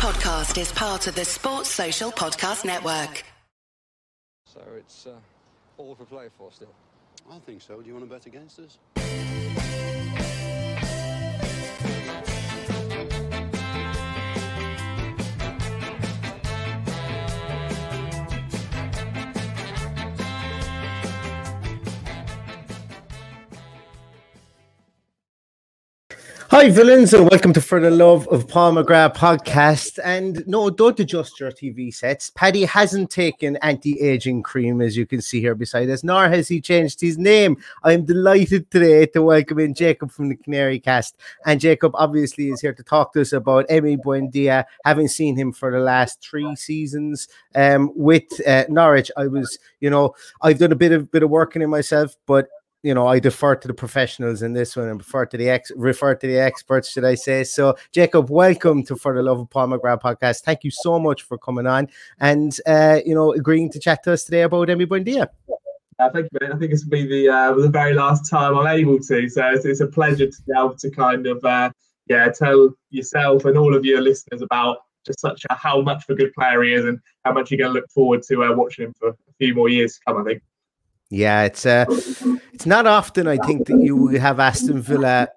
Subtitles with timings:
[0.00, 3.22] podcast is part of the Sports Social Podcast Network.
[4.46, 5.10] So it's uh,
[5.76, 6.72] all for play for still.
[7.30, 7.82] I think so.
[7.82, 8.78] Do you want to bet against us?
[26.50, 30.00] Hi, villains, and welcome to For the Love of Paul McGrath podcast.
[30.02, 32.30] And no, don't adjust your TV sets.
[32.30, 36.48] Paddy hasn't taken anti aging cream, as you can see here beside us, nor has
[36.48, 37.56] he changed his name.
[37.84, 41.16] I'm delighted today to welcome in Jacob from the Canary Cast.
[41.46, 45.52] And Jacob obviously is here to talk to us about Emi Buendia, having seen him
[45.52, 49.12] for the last three seasons um, with uh, Norwich.
[49.16, 52.48] I was, you know, I've done a bit of bit of working in myself, but
[52.82, 55.70] you know, I defer to the professionals in this one and refer to the ex
[55.76, 57.44] refer to the experts, should I say?
[57.44, 60.40] So, Jacob, welcome to For the Love of Paul McGrath podcast.
[60.40, 61.88] Thank you so much for coming on
[62.20, 65.28] and uh, you know agreeing to chat to us today about Emi Buendia.
[65.98, 66.50] Uh, thank you, mate.
[66.54, 69.66] I think it's be the uh, the very last time I'm able to, so it's,
[69.66, 71.70] it's a pleasure to be able to kind of uh,
[72.06, 76.14] yeah tell yourself and all of your listeners about just such a, how much of
[76.14, 78.52] a good player he is and how much you're going to look forward to uh,
[78.54, 80.22] watching him for a few more years to come.
[80.22, 80.42] I think.
[81.10, 81.86] Yeah, it's uh,
[82.52, 85.28] it's not often I think that you have Aston Villa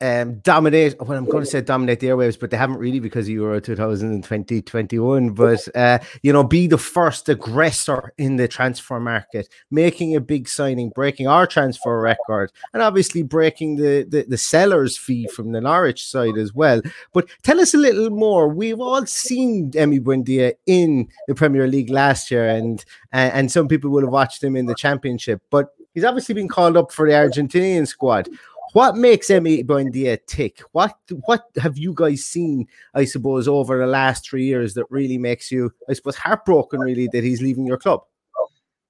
[0.00, 0.96] um, dominate.
[1.00, 4.62] Well, I'm going to say dominate the airwaves, but they haven't really because Euro 2020
[4.62, 5.30] 21.
[5.30, 10.48] But uh, you know, be the first aggressor in the transfer market, making a big
[10.48, 15.60] signing, breaking our transfer record, and obviously breaking the the, the seller's fee from the
[15.60, 16.82] Norwich side as well.
[17.12, 18.48] But tell us a little more.
[18.48, 23.90] We've all seen Emi Buendia in the Premier League last year, and and some people
[23.90, 25.70] will have watched him in the Championship, but.
[25.94, 28.28] He's obviously been called up for the Argentinian squad
[28.74, 30.60] what makes Emi Buendia tick?
[30.72, 35.16] What what have you guys seen, I suppose, over the last three years that really
[35.16, 38.00] makes you, I suppose, heartbroken really that he's leaving your club?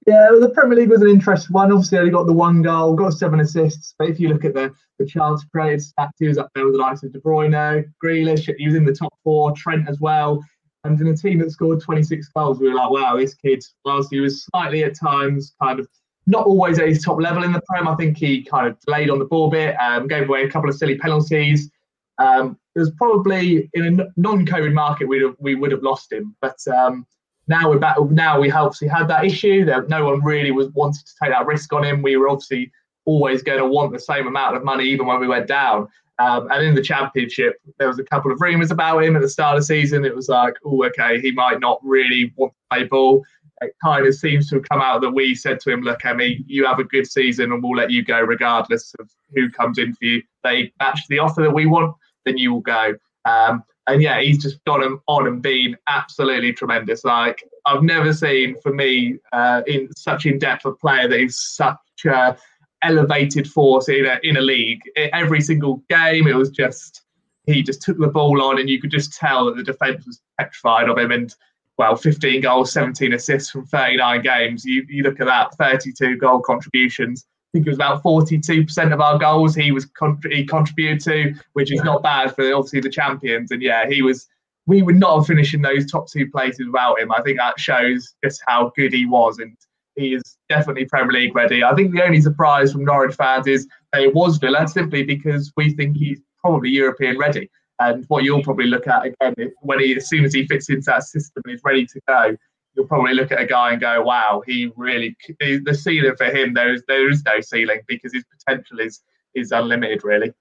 [0.07, 1.71] Yeah, the Premier League was an interesting one.
[1.71, 3.95] Obviously, only got the one goal, got seven assists.
[3.99, 6.75] But if you look at the the chance created stats, he was up there with
[6.75, 8.51] the likes of De Bruyne, Grealish.
[8.57, 10.43] He was in the top four, Trent as well.
[10.85, 14.13] And in a team that scored 26 goals, we were like, wow, this kid, whilst
[14.13, 15.89] he was slightly at times kind of
[16.27, 17.89] not always at his top level in the Prem.
[17.89, 20.69] I think he kind of delayed on the ball bit, um, gave away a couple
[20.69, 21.71] of silly penalties.
[22.19, 26.35] Um, it was probably in a non-COVID market we'd have, we would have lost him,
[26.41, 27.07] but um,
[27.47, 27.97] now we're back.
[28.11, 31.47] Now we obviously had that issue that no one really was wanted to take that
[31.47, 32.03] risk on him.
[32.03, 32.73] We were obviously
[33.05, 35.89] always going to want the same amount of money even when we went down.
[36.19, 39.29] Um, and in the championship, there was a couple of rumours about him at the
[39.29, 40.05] start of the season.
[40.05, 43.25] It was like, oh, okay, he might not really want to play ball
[43.61, 46.45] it kind of seems to have come out that we said to him, look, Emi,
[46.47, 49.95] you have a good season and we'll let you go regardless of who comes in
[49.95, 50.23] for you.
[50.43, 51.95] They match the offer that we want,
[52.25, 52.95] then you will go.
[53.25, 57.05] Um, and yeah, he's just gone on and been absolutely tremendous.
[57.05, 61.41] Like I've never seen for me uh, in such in depth a player that is
[61.55, 61.77] such
[62.07, 62.37] a
[62.83, 64.81] elevated force in a in a league.
[64.97, 67.03] Every single game, it was just
[67.47, 70.21] he just took the ball on, and you could just tell that the defense was
[70.39, 71.11] petrified of him.
[71.11, 71.35] And
[71.77, 74.65] well, 15 goals, 17 assists from 39 games.
[74.65, 77.25] You, you look at that, 32 goal contributions.
[77.27, 79.87] I think it was about 42% of our goals he was
[80.31, 83.51] he contributed to, which is not bad for obviously the champions.
[83.51, 84.27] And yeah, he was.
[84.67, 87.13] We would not have finished in those top two places without him.
[87.13, 89.55] I think that shows just how good he was, and
[89.95, 91.63] he is definitely Premier League ready.
[91.63, 95.53] I think the only surprise from Norwich fans is that it was Villa, simply because
[95.57, 97.51] we think he's probably European ready.
[97.81, 100.85] And what you'll probably look at again, when he as soon as he fits into
[100.87, 102.37] that system and is ready to go,
[102.75, 106.55] you'll probably look at a guy and go, "Wow, he really the ceiling for him.
[106.55, 109.03] There is there is no ceiling because his potential is
[109.35, 110.33] is unlimited, really."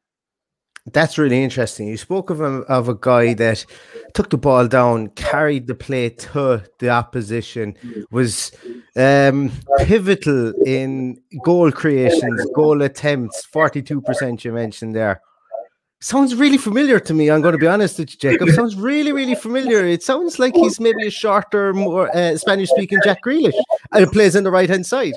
[0.92, 1.88] That's really interesting.
[1.88, 3.66] You spoke of a, of a guy that
[4.14, 7.78] took the ball down, carried the play to the opposition,
[8.12, 8.52] was
[8.98, 15.22] um, pivotal in goal creations, goal attempts, 42% you mentioned there
[16.04, 17.32] sounds really familiar to me.
[17.32, 18.50] I'm going to be honest with you, Jacob.
[18.56, 19.86] Sounds really, really familiar.
[19.86, 23.54] It sounds like he's maybe a shorter, more uh, Spanish-speaking Jack Grealish,
[23.92, 25.14] and plays on the right-hand side.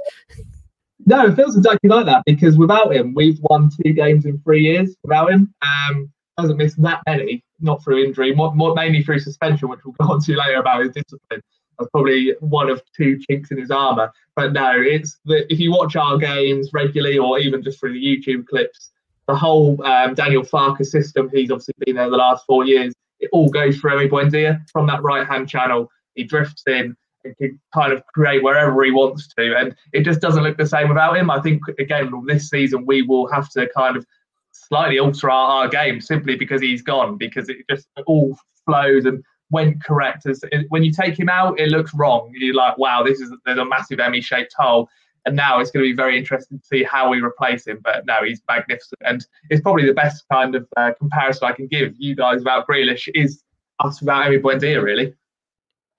[1.04, 4.62] No, it feels exactly like that because without him, we've won two games in three
[4.62, 4.96] years.
[5.02, 9.68] Without him, um, hasn't missed that many, not through injury, more, more mainly through suspension,
[9.68, 11.42] which we'll go on to later about his discipline.
[11.78, 14.10] That's probably one of two chinks in his armour.
[14.34, 18.04] But no, it's the, if you watch our games regularly or even just through the
[18.04, 18.90] YouTube clips,
[19.26, 22.94] the whole um, Daniel Farke system, he's obviously been there the last four years.
[23.18, 25.90] It all goes through Emi Buendia from that right hand channel.
[26.14, 26.94] He drifts in
[27.24, 29.56] and can kind of create wherever he wants to.
[29.56, 31.30] And it just doesn't look the same without him.
[31.30, 34.06] I think, again, this season, we will have to kind of
[34.52, 39.22] slightly alter our, our game simply because he's gone, because it just all flows and
[39.50, 40.26] went correct.
[40.26, 42.30] As when you take him out, it looks wrong.
[42.34, 44.88] You're like, wow, this is there's a massive Emi-shaped hole.
[45.26, 47.80] And now it's going to be very interesting to see how we replace him.
[47.82, 51.66] But no, he's magnificent, and it's probably the best kind of uh, comparison I can
[51.66, 53.42] give you guys about Grealish is
[53.80, 55.14] us without Emi Buendia, really.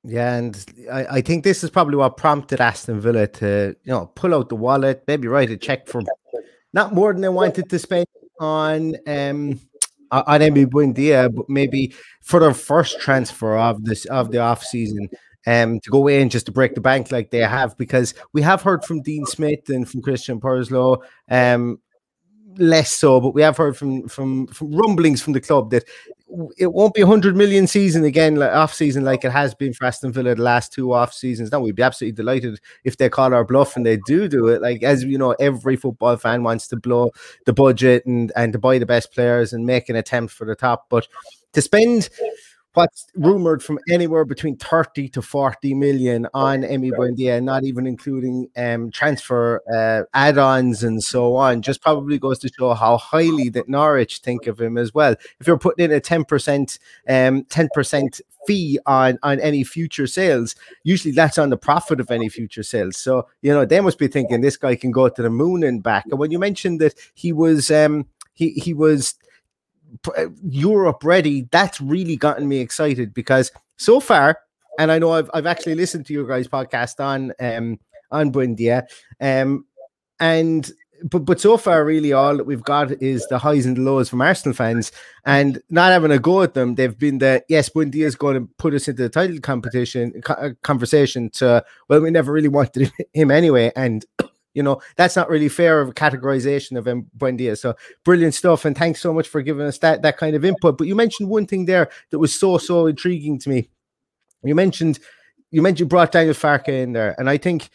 [0.03, 4.05] Yeah, and I, I think this is probably what prompted Aston Villa to, you know,
[4.15, 6.01] pull out the wallet, maybe write a check for
[6.73, 8.05] not more than they wanted to spend
[8.39, 9.59] on um
[10.11, 15.09] on Emi Buendia, but maybe for their first transfer of this of the off season,
[15.47, 18.61] um, to go in just to break the bank like they have, because we have
[18.61, 21.01] heard from Dean Smith and from Christian Purslow,
[21.31, 21.79] um,
[22.57, 25.85] less so, but we have heard from from from rumblings from the club that
[26.57, 29.73] it won't be a hundred million season again, like off season, like it has been
[29.73, 31.51] for Aston Villa the last two off seasons.
[31.51, 34.61] Now we'd be absolutely delighted if they call our bluff and they do do it.
[34.61, 37.11] Like as you know, every football fan wants to blow
[37.45, 40.55] the budget and and to buy the best players and make an attempt for the
[40.55, 41.07] top, but
[41.53, 42.09] to spend
[42.77, 48.49] what's rumored from anywhere between 30 to 40 million on Emi Buendia, not even including
[48.55, 53.67] um, transfer uh, add-ons and so on, just probably goes to show how highly that
[53.67, 55.15] Norwich think of him as well.
[55.39, 56.77] If you're putting in a 10%
[57.09, 62.29] um, 10% fee on on any future sales, usually that's on the profit of any
[62.29, 62.95] future sales.
[62.97, 65.81] So, you know, they must be thinking this guy can go to the moon and
[65.81, 66.05] back.
[66.11, 69.15] And when you mentioned that he was um he he was
[70.43, 74.39] Europe ready, that's really gotten me excited because so far,
[74.79, 77.79] and I know I've, I've actually listened to your guys' podcast on um
[78.11, 78.83] on Buendia,
[79.19, 79.65] um,
[80.19, 80.69] and
[81.03, 84.09] but but so far, really, all that we've got is the highs and the lows
[84.09, 84.91] from Arsenal fans,
[85.25, 86.75] and not having a go at them.
[86.75, 90.55] They've been the yes, Buendia is going to put us into the title competition co-
[90.63, 91.29] conversation.
[91.31, 94.05] To well, we never really wanted him anyway, and
[94.57, 96.87] you know, that's not really fair of a categorization of.
[97.15, 97.55] Buendia.
[97.55, 98.65] So brilliant stuff.
[98.65, 100.79] And thanks so much for giving us that, that kind of input.
[100.79, 103.69] But you mentioned one thing there that was so, so intriguing to me.
[104.43, 104.97] You mentioned,
[105.51, 107.13] you mentioned you brought Daniel Farke in there.
[107.19, 107.69] And I think,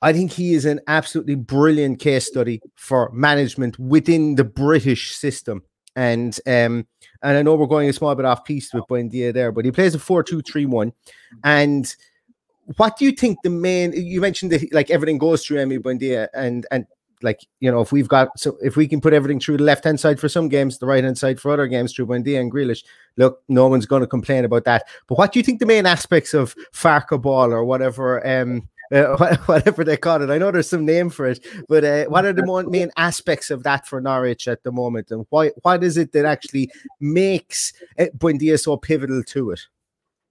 [0.00, 5.62] I think he is an absolutely brilliant case study for management within the British system.
[5.94, 6.86] And um,
[7.22, 9.72] and I know we're going a small bit off piece with Buendia there, but he
[9.72, 10.92] plays a 4-2-3-1.
[11.42, 11.94] And
[12.76, 16.28] what do you think the main you mentioned that like everything goes through Emi Buendia
[16.34, 16.86] and and
[17.22, 19.84] like you know if we've got so if we can put everything through the left
[19.84, 22.52] hand side for some games, the right hand side for other games through Buendia and
[22.52, 22.84] Grealish,
[23.16, 24.84] look, no one's going to complain about that.
[25.06, 29.36] But what do you think the main aspects of Farke ball or whatever um uh,
[29.46, 30.30] whatever they call it.
[30.30, 33.62] I know there's some name for it, but uh, what are the main aspects of
[33.62, 36.70] that for Norwich at the moment, and why what is it that actually
[37.00, 39.60] makes uh, Buendia so pivotal to it?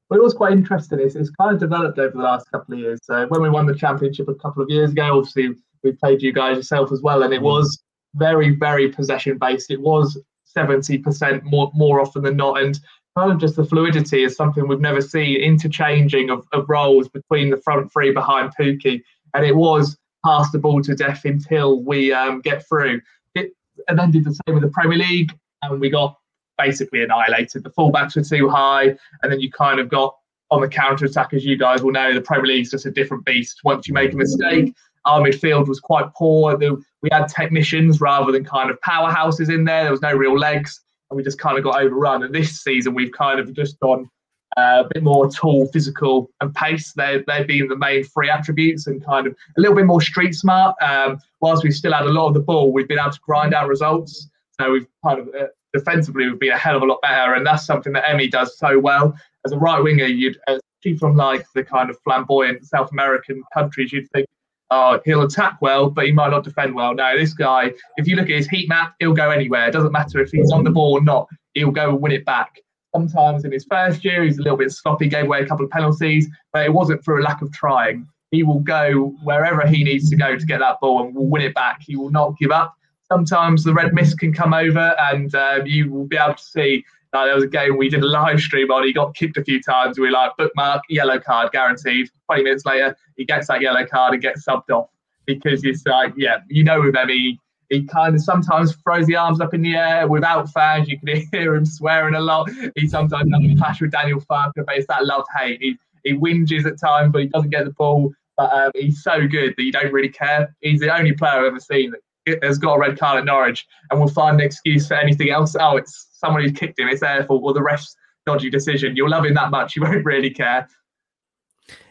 [0.10, 1.00] But it was quite interesting.
[1.00, 3.00] It's, it's kind of developed over the last couple of years.
[3.04, 6.34] So when we won the championship a couple of years ago, obviously we played you
[6.34, 7.46] guys yourself as well, and it mm.
[7.46, 7.84] was
[8.16, 9.72] very, very possession based.
[9.72, 10.22] It was
[10.56, 12.62] 70% more more often than not.
[12.62, 12.80] And
[13.18, 17.50] kind of just the fluidity is something we've never seen, interchanging of, of roles between
[17.50, 19.02] the front three behind Pukki.
[19.34, 23.02] And it was pass the ball to death until we um, get through.
[23.36, 23.52] It,
[23.88, 26.18] and then did the same with the Premier League, and we got
[26.58, 27.64] basically annihilated.
[27.64, 30.16] The fullbacks were too high, and then you kind of got
[30.52, 33.26] on the counter attack, as you guys will know, the Premier League's just a different
[33.26, 33.62] beast.
[33.64, 34.74] Once you make a mistake,
[35.06, 36.56] our midfield was quite poor.
[36.58, 39.84] We had technicians rather than kind of powerhouses in there.
[39.84, 40.80] There was no real legs,
[41.10, 42.24] and we just kind of got overrun.
[42.24, 44.10] And this season, we've kind of just gone
[44.56, 46.94] uh, a bit more tall, physical, and pace.
[46.94, 50.36] They're, they're being the main three attributes, and kind of a little bit more street
[50.36, 50.76] smart.
[50.82, 53.54] Um, whilst we still had a lot of the ball, we've been able to grind
[53.54, 54.30] out results.
[54.62, 57.34] So we've kind of uh, defensively would be a hell of a lot better.
[57.34, 59.16] And that's something that Emi does so well.
[59.46, 63.44] As a right winger, you'd uh, see from like the kind of flamboyant South American
[63.54, 64.28] countries, you'd think,
[64.70, 66.94] oh, he'll attack well, but he might not defend well.
[66.94, 69.68] No, this guy, if you look at his heat map, he'll go anywhere.
[69.68, 72.26] It doesn't matter if he's on the ball or not, he'll go and win it
[72.26, 72.60] back.
[72.96, 75.72] Sometimes in his first year, he's a little bit sloppy, gave away a couple of
[75.72, 78.08] penalties, but it wasn't for a lack of trying.
[78.30, 81.42] He will go wherever he needs to go to get that ball and will win
[81.42, 81.82] it back.
[81.82, 82.76] He will not give up
[83.12, 86.84] sometimes the red mist can come over and uh, you will be able to see
[87.14, 88.84] uh, there was a game we did a live stream on.
[88.84, 90.00] He got kicked a few times.
[90.00, 92.10] We like, bookmark, yellow card, guaranteed.
[92.26, 94.90] 20 minutes later, he gets that yellow card and gets subbed off
[95.26, 99.16] because it's like, yeah, you know, with him, he, he kind of sometimes throws the
[99.16, 100.90] arms up in the air without fans.
[100.90, 102.50] You can hear him swearing a lot.
[102.76, 105.62] He sometimes a clash with Daniel Farke, but it's that love hate.
[105.62, 108.12] He, he whinges at times, but he doesn't get the ball.
[108.38, 110.56] But um, he's so good that you don't really care.
[110.62, 112.00] He's the only player I've ever seen that
[112.42, 115.56] has got a red card at Norwich and will find an excuse for anything else.
[115.60, 118.96] Oh, it's someone who's kicked him, it's fault, or the ref's dodgy decision.
[118.96, 120.68] You'll love him that much, you won't really care.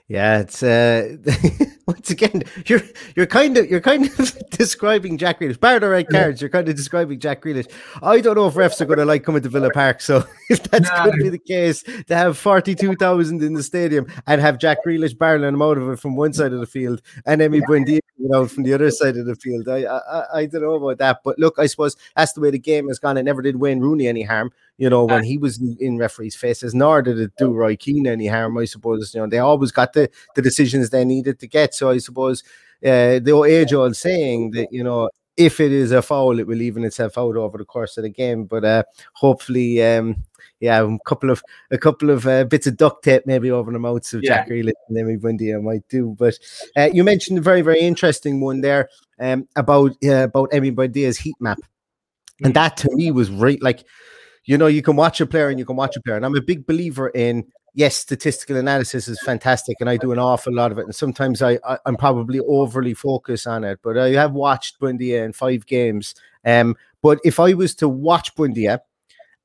[0.09, 1.17] Yeah, it's uh
[1.87, 2.83] once again, you're
[3.17, 5.59] you're kind of you're kind of describing Jack Grealish.
[5.59, 7.71] Bar the right cards, you're kind of describing Jack Grealish.
[8.03, 10.03] I don't know if refs are going to like coming to Villa Park.
[10.03, 11.05] So if that's no.
[11.05, 14.59] going to be the case, to have forty two thousand in the stadium and have
[14.59, 17.61] Jack Grealish barreling him out of it from one side of the field and Emi
[17.61, 17.67] yeah.
[17.67, 20.75] Buendia you know from the other side of the field, I, I I don't know
[20.75, 21.21] about that.
[21.25, 23.17] But look, I suppose that's the way the game has gone.
[23.17, 26.75] It never did Wayne Rooney any harm you know, when he was in referees' faces,
[26.75, 29.15] nor did it do Roy Keane any harm, I suppose.
[29.15, 31.73] You know, they always got the, the decisions they needed to get.
[31.73, 32.43] So I suppose
[32.85, 36.61] uh, the age old saying that, you know, if it is a foul, it will
[36.61, 38.45] even itself out over the course of the game.
[38.45, 38.83] But uh,
[39.15, 40.25] hopefully, um,
[40.61, 43.79] yeah, a couple of a couple of uh, bits of duct tape maybe over the
[43.79, 44.29] mouths of yeah.
[44.29, 46.17] Jack Grealish and Emi Buendia might do.
[46.19, 46.39] But
[46.77, 48.89] uh, you mentioned a very very interesting one there
[49.21, 51.59] um, about uh, about Emi Buendia's heat map,
[52.43, 52.55] and mm.
[52.55, 53.85] that to me was right like
[54.45, 56.17] you know, you can watch a player and you can watch a player.
[56.17, 60.19] And I'm a big believer in yes, statistical analysis is fantastic, and I do an
[60.19, 60.85] awful lot of it.
[60.85, 65.25] And sometimes I, I am probably overly focused on it, but I have watched Buendia
[65.25, 66.15] in five games.
[66.45, 68.81] Um, but if I was to watch Buendia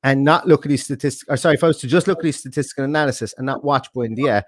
[0.02, 2.24] and not look at his statistics, or sorry, if I was to just look at
[2.24, 4.42] his statistical analysis and not watch Buendia,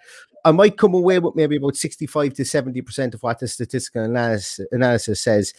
[0.45, 4.03] I might come away with maybe about 65 to 70 percent of what the statistical
[4.03, 5.53] analysis, analysis says.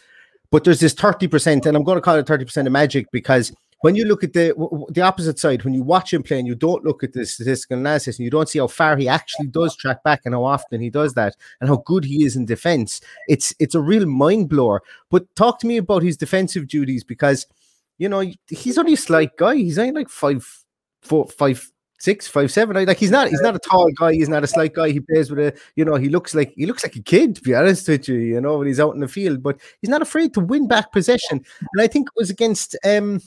[0.50, 3.12] But there's this 30 percent, and I'm going to call it 30 percent of magic
[3.12, 4.54] because when you look at the
[4.90, 7.78] the opposite side, when you watch him play and you don't look at the statistical
[7.78, 10.80] analysis and you don't see how far he actually does track back and how often
[10.80, 14.50] he does that and how good he is in defense, it's it's a real mind
[14.50, 14.82] blower.
[15.10, 17.48] But talk to me about his defensive duties because
[18.02, 19.56] you know he's only a slight guy.
[19.56, 20.44] He's only like five,
[21.04, 21.64] four, five,
[22.00, 22.84] six, five, seven.
[22.84, 24.14] Like he's not he's not a tall guy.
[24.14, 24.90] He's not a slight guy.
[24.90, 27.42] He plays with a you know he looks like he looks like a kid to
[27.44, 28.16] be honest with you.
[28.16, 30.92] You know when he's out in the field, but he's not afraid to win back
[30.92, 31.46] possession.
[31.60, 33.22] And I think it was against um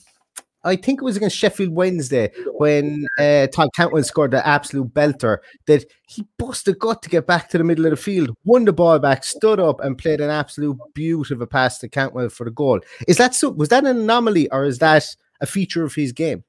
[0.65, 5.39] I think it was against Sheffield Wednesday when uh, Todd Cantwell scored the absolute belter
[5.67, 8.73] that he busted gut to get back to the middle of the field, won the
[8.73, 12.45] ball back, stood up, and played an absolute beauty of a pass to Cantwell for
[12.45, 12.81] the goal.
[13.07, 13.51] Is that so?
[13.51, 15.05] Was that an anomaly or is that
[15.41, 16.45] a feature of his game?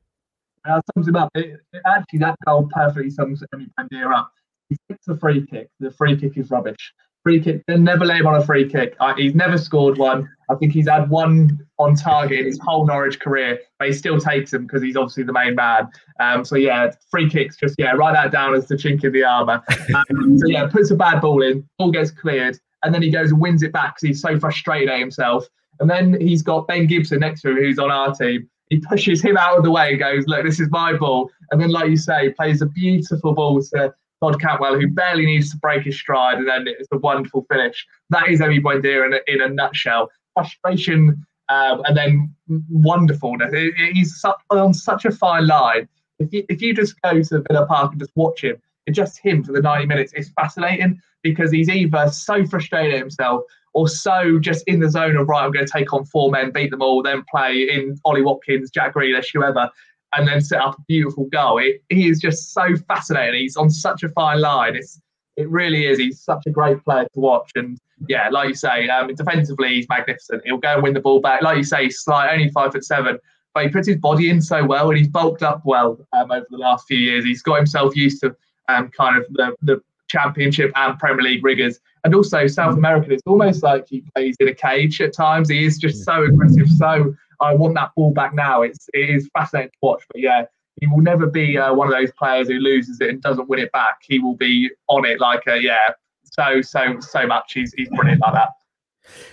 [0.67, 1.29] Uh, sums him up.
[1.36, 4.31] It, it, actually, that goal perfectly sums Buendia up.
[4.69, 5.69] He takes a free kick.
[5.79, 6.93] The free kick is rubbish
[7.25, 7.63] free kick.
[7.67, 8.96] They never lay him on a free kick.
[9.00, 10.29] Uh, he's never scored one.
[10.50, 14.20] I think he's had one on target in his whole Norwich career, but he still
[14.20, 15.89] takes them because he's obviously the main man.
[16.20, 17.58] Um, so yeah, free kicks.
[17.58, 19.62] Just yeah, write that down as the chink in the armour.
[19.96, 23.32] Um, so yeah, puts a bad ball in, ball gets cleared, and then he goes
[23.32, 25.48] and wins it back because he's so frustrated at himself.
[25.79, 28.50] And then he's got Ben Gibson next to him, who's on our team.
[28.70, 31.62] He pushes him out of the way and goes, "Look, this is my ball." And
[31.62, 33.94] then, like you say, plays a beautiful ball to
[34.32, 37.86] Todd Cantwell, who barely needs to break his stride, and then it's a wonderful finish.
[38.10, 40.10] That is Emi Buendia in a, in a nutshell.
[40.34, 42.36] Frustration um, and then
[42.70, 43.53] wonderfulness.
[43.94, 45.88] he's on such a fine line.
[46.20, 48.58] If you, if you just go to Villa Park and just watch him,
[48.91, 53.88] just him for the 90 minutes, it's fascinating because he's either so frustrated himself or
[53.88, 56.72] so just in the zone of, right, I'm going to take on four men, beat
[56.72, 59.70] them all, then play in Ollie Watkins, Jack Grealish, whoever
[60.13, 61.57] and then set up a beautiful goal.
[61.57, 63.41] It, he is just so fascinating.
[63.41, 64.75] He's on such a fine line.
[64.75, 65.00] It's
[65.38, 65.97] it really is.
[65.97, 67.51] He's such a great player to watch.
[67.55, 70.43] And yeah, like you say, um, defensively he's magnificent.
[70.45, 71.41] He'll go and win the ball back.
[71.41, 73.19] Like you say, he's slight, only five foot seven,
[73.53, 76.45] but he puts his body in so well and he's bulked up well um, over
[76.50, 77.25] the last few years.
[77.25, 78.35] He's got himself used to
[78.69, 81.79] um, kind of the, the championship and Premier League rigors.
[82.03, 85.50] And also South American, it's almost like he plays in a cage at times.
[85.50, 88.62] He is just so aggressive, so I want that ball back now.
[88.62, 90.04] It's it is fascinating to watch.
[90.12, 90.46] But yeah,
[90.80, 93.60] he will never be uh, one of those players who loses it and doesn't win
[93.60, 94.01] it back.
[94.01, 95.92] He will be on it like a yeah,
[96.24, 97.54] so so so much.
[97.54, 98.50] He's he's brilliant like that.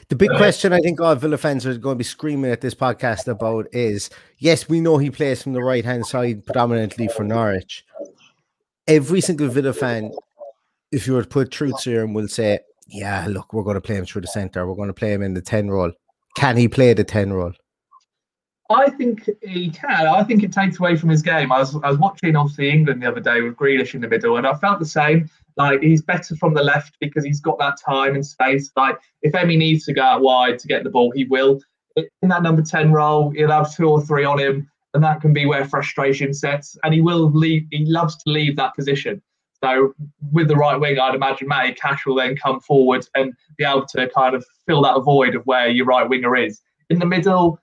[0.09, 2.75] The big question I think our Villa fans are going to be screaming at this
[2.75, 7.25] podcast about is yes, we know he plays from the right hand side predominantly for
[7.25, 7.85] Norwich.
[8.87, 10.13] Every single Villa fan,
[10.91, 13.97] if you were to put truth serum, will say, Yeah, look, we're going to play
[13.97, 15.93] him through the centre, we're going to play him in the 10 role.
[16.37, 17.53] Can he play the 10 role?
[18.73, 20.07] I think he can.
[20.07, 21.53] I think it takes away from his game.
[21.53, 24.37] I was, I was watching obviously England the other day with Grealish in the middle,
[24.37, 25.29] and I felt the same.
[25.57, 28.71] Like he's better from the left because he's got that time and space.
[28.77, 31.61] Like if Emi needs to go out wide to get the ball, he will.
[31.97, 35.33] In that number ten role, he'll have two or three on him, and that can
[35.33, 36.77] be where frustration sets.
[36.85, 37.67] And he will leave.
[37.71, 39.21] He loves to leave that position.
[39.63, 39.95] So
[40.33, 43.87] with the right wing, I'd imagine Matty Cash will then come forward and be able
[43.87, 46.61] to kind of fill that void of where your right winger is.
[46.91, 47.61] In the middle,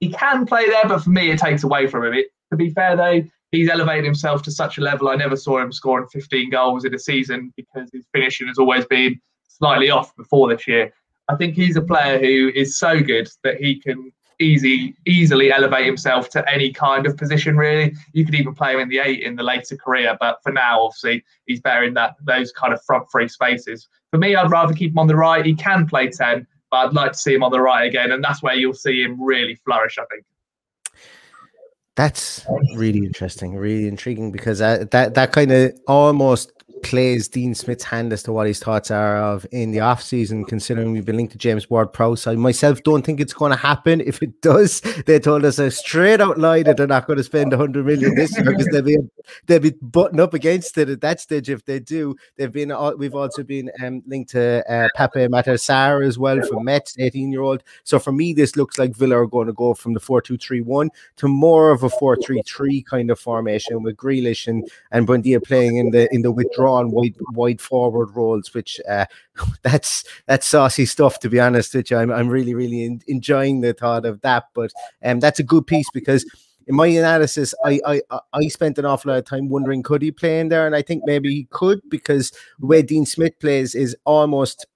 [0.00, 2.14] he can play there, but for me, it takes away from him.
[2.14, 5.08] It, to be fair, though, he's elevated himself to such a level.
[5.08, 8.86] I never saw him scoring 15 goals in a season because his finishing has always
[8.86, 10.92] been slightly off before this year.
[11.28, 15.84] I think he's a player who is so good that he can easy easily elevate
[15.84, 17.56] himself to any kind of position.
[17.56, 20.16] Really, you could even play him in the eight in the later career.
[20.18, 23.86] But for now, obviously, he's better in that those kind of front three spaces.
[24.10, 25.44] For me, I'd rather keep him on the right.
[25.44, 28.22] He can play ten, but I'd like to see him on the right again, and
[28.22, 29.98] that's where you'll see him really flourish.
[29.98, 30.24] I think.
[31.96, 37.84] That's really interesting, really intriguing because that that, that kind of almost plays Dean Smith's
[37.84, 41.16] hand as to what his thoughts are of in the off season, considering we've been
[41.16, 42.26] linked to James Ward Prowse.
[42.26, 44.00] I myself don't think it's going to happen.
[44.00, 47.24] If it does, they told us a straight out lie that they're not going to
[47.24, 48.96] spend 100 million this year because they'll be
[49.46, 51.50] they'll be button up against it at that stage.
[51.50, 56.06] If they do, they've been we've also been um, linked to uh, Pape Matar Sarr
[56.06, 57.62] as well from Metz, 18 year old.
[57.84, 60.38] So for me, this looks like Villa are going to go from the 4 2
[60.38, 64.68] 3 1 to more of a 4 3 3 kind of formation with Grealish and
[64.90, 69.06] and Buendia playing in the in the withdrawal on wide wide forward roles, which uh,
[69.62, 71.96] that's that's saucy stuff to be honest you.
[71.96, 74.70] I'm I'm really really in, enjoying the thought of that, but
[75.04, 76.24] um, that's a good piece because
[76.66, 78.00] in my analysis, I, I
[78.32, 80.82] I spent an awful lot of time wondering could he play in there, and I
[80.82, 84.66] think maybe he could because where Dean Smith plays is almost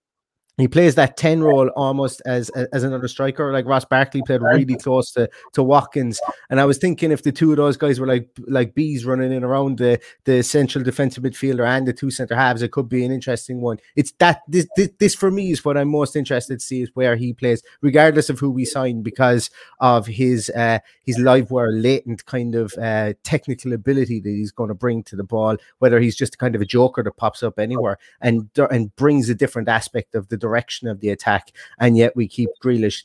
[0.57, 3.53] he plays that 10 role almost as as another striker.
[3.53, 6.21] Like Ross Barkley played really close to to Watkins.
[6.49, 9.33] And I was thinking if the two of those guys were like like bees running
[9.33, 13.05] in around the the central defensive midfielder and the two center halves it could be
[13.05, 13.79] an interesting one.
[13.97, 16.91] It's that this this, this for me is what I'm most interested to see is
[16.95, 21.73] where he plays regardless of who we sign because of his uh his live wire
[21.73, 25.99] latent kind of uh technical ability that he's going to bring to the ball whether
[25.99, 29.69] he's just kind of a joker that pops up anywhere and and brings a different
[29.69, 33.05] aspect of the direction of the attack, and yet we keep Grealish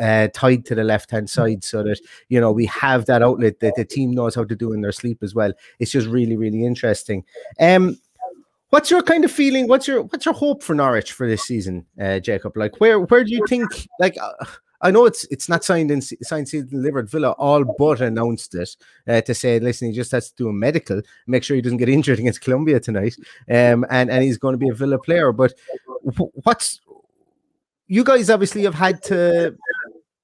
[0.00, 3.60] uh, tied to the left hand side so that you know we have that outlet
[3.60, 5.52] that the team knows how to do in their sleep as well.
[5.78, 7.24] It's just really, really interesting.
[7.60, 7.98] Um,
[8.70, 9.68] what's your kind of feeling?
[9.68, 12.56] What's your what's your hope for Norwich for this season, uh, Jacob?
[12.56, 14.16] Like where where do you think like?
[14.20, 14.46] Uh,
[14.80, 17.10] I know it's it's not signed and signed, sealed, delivered.
[17.10, 18.76] Villa all but announced it
[19.08, 21.78] uh, to say, listen, he just has to do a medical, make sure he doesn't
[21.78, 23.16] get injured against Colombia tonight,
[23.50, 25.32] um, and and he's going to be a Villa player.
[25.32, 25.54] But
[26.42, 26.80] what's
[27.88, 29.56] you guys obviously have had to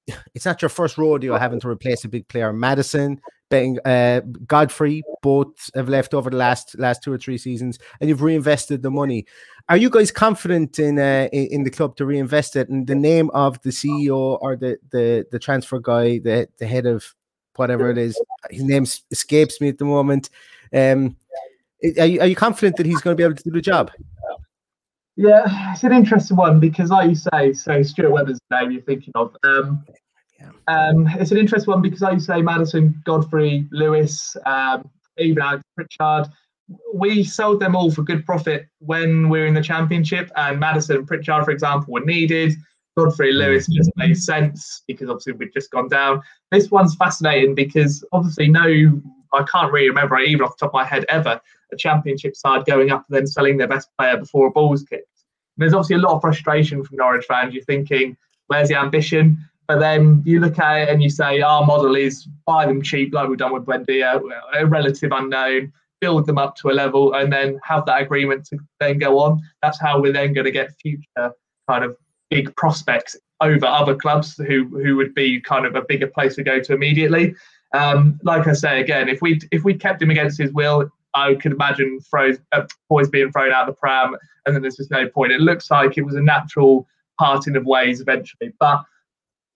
[0.33, 2.53] it's not your first rodeo having to replace a big player.
[2.53, 3.21] Maddison,
[3.53, 8.09] betting, uh, Godfrey, both have left over the last last two or three seasons, and
[8.09, 9.25] you've reinvested the money.
[9.69, 12.69] Are you guys confident in uh, in the club to reinvest it?
[12.69, 16.85] And the name of the CEO or the the the transfer guy, the the head
[16.85, 17.13] of
[17.55, 20.29] whatever it is, his name escapes me at the moment.
[20.73, 21.15] Um,
[21.99, 23.91] are you, are you confident that he's going to be able to do the job?
[25.15, 29.13] Yeah, it's an interesting one because, like you say, so Stuart Webber's name you're thinking
[29.15, 29.35] of.
[29.43, 29.85] Um,
[30.43, 30.87] yeah.
[30.89, 35.63] um, it's an interesting one because, like you say, Maddison, Godfrey, Lewis, um, even Alex
[35.75, 36.27] Pritchard,
[36.93, 40.31] we sold them all for good profit when we were in the championship.
[40.35, 42.53] And Maddison and Pritchard, for example, were needed.
[42.97, 46.21] Godfrey Lewis just made sense because obviously we'd just gone down.
[46.51, 49.01] This one's fascinating because obviously no,
[49.33, 52.65] I can't really remember even off the top of my head ever a championship side
[52.65, 55.07] going up and then selling their best player before a ball's kicked.
[55.57, 57.53] And there's obviously a lot of frustration from Norwich fans.
[57.53, 58.15] You're thinking,
[58.47, 59.37] where's the ambition?
[59.73, 63.11] But then you look at it and you say, our model is buy them cheap,
[63.11, 64.21] like we've done with Buendia,
[64.53, 68.59] a relative unknown, build them up to a level, and then have that agreement to
[68.79, 69.41] then go on.
[69.63, 71.33] That's how we're then going to get future
[71.67, 71.97] kind of
[72.29, 76.43] big prospects over other clubs who who would be kind of a bigger place to
[76.43, 77.33] go to immediately.
[77.73, 81.33] Um, like I say again, if we if we kept him against his will, I
[81.33, 84.91] could imagine throws, uh, boys being thrown out of the pram, and then there's just
[84.91, 85.31] no point.
[85.31, 88.83] It looks like it was a natural parting of ways eventually, but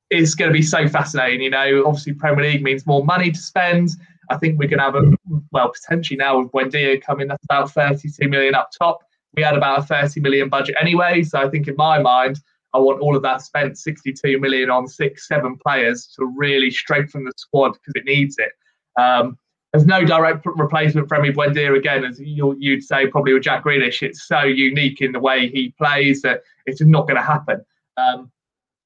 [0.10, 1.42] it's going to be so fascinating.
[1.42, 3.92] You know, obviously Premier League means more money to spend.
[4.30, 5.12] I think we're going to have a
[5.52, 7.28] well potentially now with Buendia coming.
[7.28, 9.00] That's about 32 million up top.
[9.36, 12.40] We had about a 30 million budget anyway, so I think in my mind,
[12.74, 17.24] I want all of that spent 62 million on six, seven players to really strengthen
[17.24, 18.52] the squad because it needs it.
[19.00, 19.38] Um,
[19.72, 23.64] there's no direct replacement for Emi Buendia again, as you, would say probably with Jack
[23.64, 24.02] Grealish.
[24.02, 27.64] It's so unique in the way he plays that it's just not going to happen.
[27.98, 28.32] Um,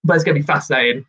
[0.03, 1.05] but it's going to be fascinating.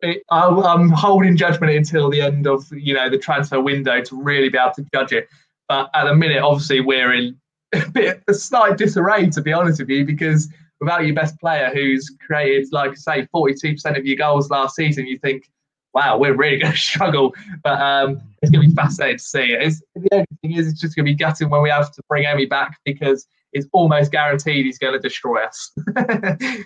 [0.00, 4.22] It, I, am holding judgment until the end of you know the transfer window to
[4.22, 5.28] really be able to judge it.
[5.68, 7.36] But at the minute, obviously, we're in
[7.74, 10.48] a bit a slight disarray to be honest with you, because
[10.80, 15.06] without your best player who's created, like I say, 42% of your goals last season,
[15.06, 15.48] you think
[15.94, 17.34] wow, we're really going to struggle.
[17.62, 19.52] But um, it's going to be fascinating to see.
[19.52, 22.02] It's, the only thing is, it's just going to be gutting when we have to
[22.08, 25.72] bring Emi back because it's almost guaranteed he's going to destroy us.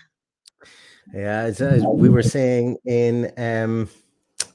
[1.13, 3.33] yeah, as, as we were saying in.
[3.37, 3.89] Um,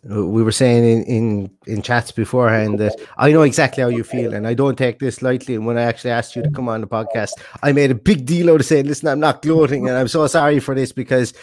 [0.06, 4.34] we were saying in, in in chats beforehand that I know exactly how you feel,
[4.34, 5.56] and I don't take this lightly.
[5.56, 8.26] And when I actually asked you to come on the podcast, I made a big
[8.26, 11.34] deal out of saying, "Listen, I'm not gloating, and I'm so sorry for this because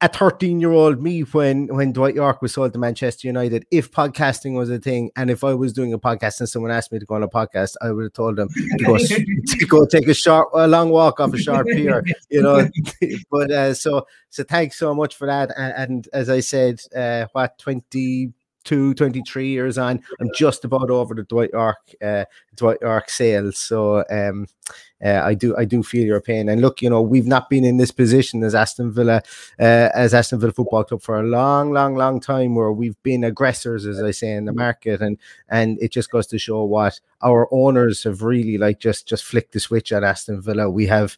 [0.00, 3.90] a 13 year old me when when Dwight Yorke was sold to Manchester United, if
[3.90, 7.00] podcasting was a thing, and if I was doing a podcast and someone asked me
[7.00, 8.96] to go on a podcast, I would have told them to go,
[9.58, 12.68] to go take a short, a long walk off a short pier, you know.
[13.30, 15.50] but uh, so so thanks so much for that.
[15.56, 18.32] And, and as I said, uh, what 20
[18.68, 20.00] 22, 23 years on.
[20.20, 23.58] I'm just about over the Dwight Yorke, uh, Dwight Yorke sales.
[23.58, 24.46] So um,
[25.04, 26.48] uh, I do I do feel your pain.
[26.48, 29.22] And look, you know, we've not been in this position as Aston Villa,
[29.58, 33.24] uh, as Aston Villa Football Club for a long, long, long time, where we've been
[33.24, 37.00] aggressors, as I say, in the market, and and it just goes to show what
[37.22, 40.68] our owners have really like just just flicked the switch at Aston Villa.
[40.68, 41.16] We have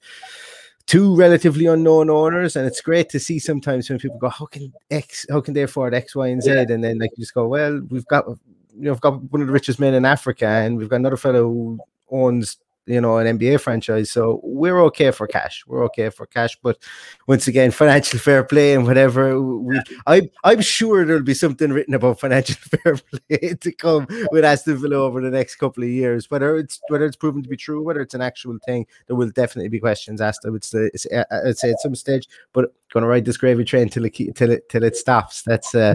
[0.90, 4.72] two relatively unknown owners, and it's great to see sometimes when people go, "How can
[4.90, 5.24] X?
[5.30, 6.66] How can they afford X, Y, and Z?" Yeah.
[6.68, 8.26] And then like you just go, "Well, we've got."
[8.72, 11.16] You know, we've got one of the richest men in Africa, and we've got another
[11.16, 11.78] fellow who
[12.10, 12.56] owns
[12.90, 14.10] you know an NBA franchise.
[14.10, 15.64] So we're okay for cash.
[15.66, 16.58] We're okay for cash.
[16.62, 16.78] But
[17.26, 19.40] once again, financial fair play and whatever.
[19.40, 24.44] We, I I'm sure there'll be something written about financial fair play to come with
[24.44, 26.30] Aston Villa over the next couple of years.
[26.30, 29.30] Whether it's whether it's proven to be true, whether it's an actual thing, there will
[29.30, 30.44] definitely be questions asked.
[30.46, 30.90] I would say,
[31.30, 32.26] I'd say at some stage.
[32.52, 35.42] But going to ride this gravy train till it till it till it stops.
[35.42, 35.94] That's uh,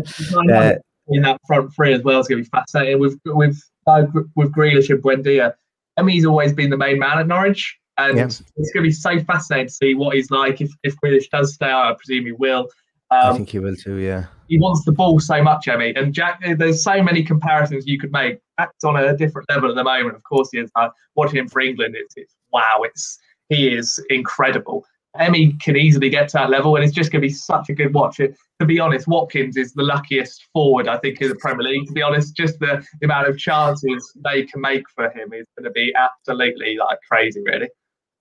[0.50, 0.74] uh
[1.08, 3.00] in that front three as well is going to be fascinating.
[3.00, 4.04] With with uh,
[4.36, 5.54] with Grealish and Buendia
[6.00, 8.26] Emi's always been the main man at Norwich, and yeah.
[8.26, 11.54] it's going to be so fascinating to see what he's like if if Grealish does
[11.54, 11.92] stay out.
[11.92, 12.70] I presume he will.
[13.12, 13.98] Um, I think he will too.
[13.98, 15.98] Yeah, he wants the ball so much, Emi.
[15.98, 18.40] And Jack, there's so many comparisons you could make.
[18.60, 20.16] Jack's on a different level at the moment.
[20.16, 20.72] Of course, he is.
[20.76, 22.82] Uh, watching him for England, it's, it's wow.
[22.82, 23.18] It's
[23.50, 24.86] he is incredible.
[25.20, 27.74] Emi can easily get to that level, and it's just going to be such a
[27.74, 28.18] good watch.
[28.18, 31.88] To be honest, Watkins is the luckiest forward I think in the Premier League.
[31.88, 35.46] To be honest, just the, the amount of chances they can make for him is
[35.58, 37.70] going to be absolutely like crazy, really.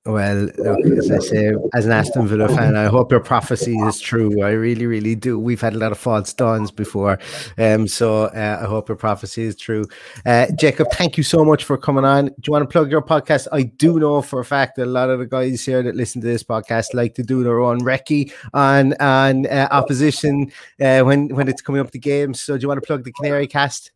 [0.06, 0.50] Well,
[0.98, 4.42] as I say, as an Aston Villa fan, I hope your prophecy is true.
[4.42, 5.38] I really, really do.
[5.38, 7.18] We've had a lot of false dawns before,
[7.56, 9.86] um, so uh, I hope your prophecy is true.
[10.26, 12.26] Uh, Jacob, thank you so much for coming on.
[12.26, 13.48] Do you want to plug your podcast?
[13.50, 16.20] I do know for a fact that a lot of the guys here that listen
[16.20, 21.28] to this podcast like to do their own recce on on uh, opposition uh, when
[21.28, 22.42] when it's coming up to games.
[22.42, 23.90] So, do you want to plug the Canary Cast?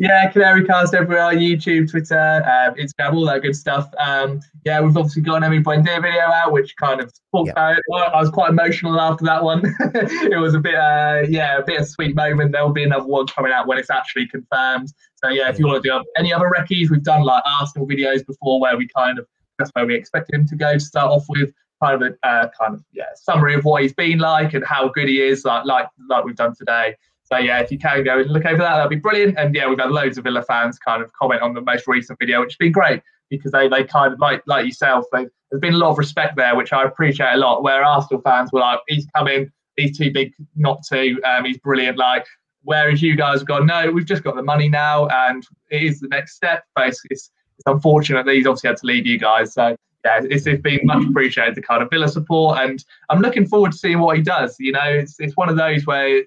[0.00, 3.92] Yeah, Canary Cast everywhere, YouTube, Twitter, uh, Instagram, all that good stuff.
[3.98, 7.54] Um, yeah, we've obviously got an Emi Buendia video out, which kind of talked yep.
[7.54, 7.84] about it.
[7.92, 9.62] I was quite emotional after that one.
[9.80, 12.52] it was a bit, uh, yeah, a bit of a sweet moment.
[12.52, 14.90] There'll be another one coming out when it's actually confirmed.
[15.16, 18.26] So yeah, if you want to do any other recce's, we've done like Arsenal videos
[18.26, 19.26] before where we kind of
[19.58, 22.48] that's where we expected him to go to start off with kind of a uh,
[22.58, 25.66] kind of yeah summary of what he's been like and how good he is, like
[25.66, 26.96] like like we've done today.
[27.32, 29.38] So yeah, if you can go and look over that, that'd be brilliant.
[29.38, 32.18] And yeah, we've had loads of Villa fans kind of comment on the most recent
[32.18, 35.04] video, which has been great because they they kind of like like yourself.
[35.12, 37.62] They, there's been a lot of respect there, which I appreciate a lot.
[37.62, 41.98] Where Arsenal fans were like, he's coming, he's too big not to, um, he's brilliant.
[41.98, 42.26] Like
[42.62, 46.00] whereas you guys have gone, no, we've just got the money now, and it is
[46.00, 46.64] the next step.
[46.74, 49.54] But it's, it's, it's unfortunate that he's obviously had to leave you guys.
[49.54, 53.46] So yeah, it's, it's been much appreciated the kind of Villa support, and I'm looking
[53.46, 54.56] forward to seeing what he does.
[54.58, 56.24] You know, it's it's one of those where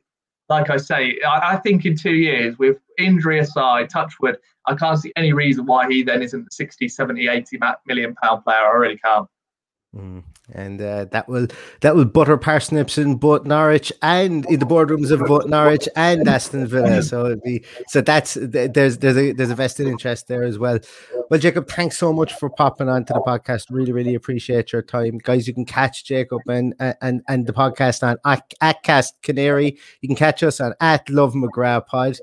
[0.49, 4.99] like I say, I, I, think in two years, with injury aside, Touchwood, I can't
[4.99, 8.57] see any reason why he then isn't the 60, 70, 80 million pound player.
[8.57, 9.27] I really can't.
[9.95, 11.47] Mm and uh, that will
[11.81, 16.27] that will butter parsnips in both Norwich and in the boardrooms of both Norwich and
[16.27, 17.01] Aston Villa.
[17.01, 20.79] So it'll be so that's there's there's a there's a vested interest there as well.
[21.29, 23.67] Well, Jacob, thanks so much for popping onto the podcast.
[23.69, 25.47] Really, really appreciate your time, guys.
[25.47, 29.77] You can catch Jacob and and and the podcast on at, at Cast Canary.
[30.01, 32.17] You can catch us on at Love McGrath Pod.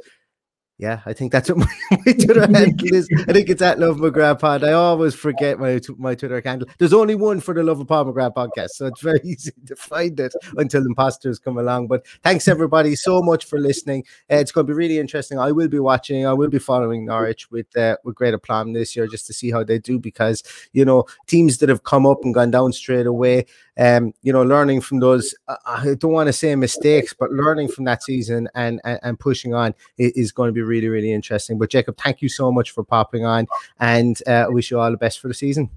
[0.80, 1.58] Yeah, I think that's what
[1.90, 3.06] my, my Twitter handle is.
[3.28, 4.64] I think it's at Love McGrath Pod.
[4.64, 6.66] I always forget my my Twitter handle.
[6.78, 9.76] There's only one for the Love of Paul McGrath podcast, so it's very easy to
[9.76, 11.88] find it until imposters come along.
[11.88, 14.04] But thanks everybody so much for listening.
[14.32, 15.38] Uh, it's going to be really interesting.
[15.38, 16.26] I will be watching.
[16.26, 19.50] I will be following Norwich with uh, with great aplomb this year just to see
[19.50, 23.06] how they do because you know teams that have come up and gone down straight
[23.06, 23.44] away
[23.80, 27.84] um, you know, learning from those, I don't want to say mistakes, but learning from
[27.86, 31.58] that season and, and, and pushing on is, is, going to be really, really interesting.
[31.58, 33.46] But Jacob, thank you so much for popping on
[33.78, 35.70] and uh, wish you all the best for the season.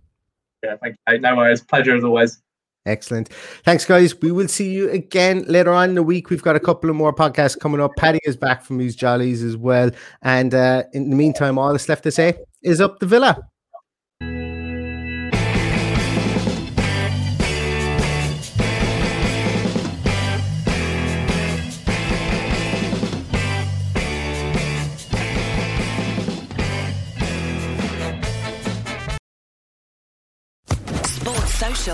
[0.63, 1.19] Yeah, thank you.
[1.19, 1.61] No worries.
[1.61, 2.41] Pleasure as always.
[2.85, 3.29] Excellent.
[3.63, 4.19] Thanks, guys.
[4.19, 6.29] We will see you again later on in the week.
[6.29, 7.91] We've got a couple of more podcasts coming up.
[7.95, 9.89] Paddy is back from his jollies as well.
[10.21, 13.47] And uh, in the meantime, all that's left to say is up the villa.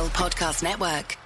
[0.10, 1.19] Podcast Network.